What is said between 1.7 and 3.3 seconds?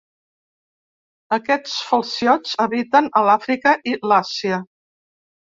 falciots habiten a